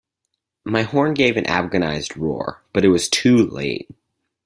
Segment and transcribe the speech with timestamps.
[0.65, 3.87] My horn gave an agonised roar, but it was too late.